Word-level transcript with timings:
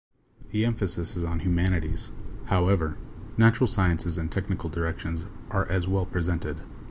The 0.49 0.65
emphasis 0.65 1.15
is 1.15 1.23
on 1.23 1.41
humanities; 1.41 2.09
however, 2.45 2.97
natural 3.37 3.67
sciences 3.67 4.17
and 4.17 4.31
technical 4.31 4.67
directions 4.67 5.27
are 5.51 5.69
as 5.69 5.87
well 5.87 6.07
presented. 6.07 6.57